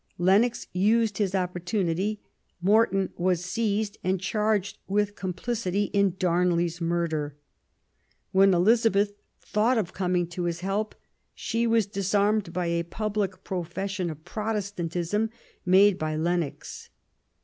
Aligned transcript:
Lennox 0.17 0.65
used 0.73 1.19
his 1.19 1.33
opportunitity; 1.35 2.17
Morton 2.59 3.13
was 3.17 3.45
seized 3.45 3.99
and 4.03 4.19
charged 4.19 4.79
with 4.87 5.15
complicity 5.15 5.91
in 5.93 6.15
Darnley's 6.17 6.81
murder. 6.81 7.35
When 8.31 8.51
Elizabeth 8.55 9.13
thought 9.41 9.77
of 9.77 9.93
coming 9.93 10.25
to 10.29 10.45
his 10.45 10.61
help, 10.61 10.95
she 11.35 11.67
was 11.67 11.85
disarmed 11.85 12.51
by 12.51 12.65
a 12.65 12.81
public 12.81 13.43
profession 13.43 14.09
of 14.09 14.25
Protestantism 14.25 15.29
made 15.67 15.99
by 15.99 16.15
Lennox. 16.15 16.89